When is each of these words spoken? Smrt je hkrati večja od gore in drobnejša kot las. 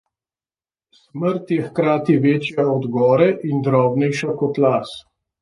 Smrt 0.99 1.53
je 1.55 1.65
hkrati 1.67 2.15
večja 2.23 2.65
od 2.71 2.89
gore 2.97 3.29
in 3.53 3.61
drobnejša 3.69 4.35
kot 4.43 4.61
las. 4.67 4.99